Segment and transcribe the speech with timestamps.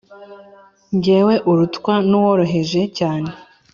[1.03, 3.29] Jyewe urutwa n uworoheje cyane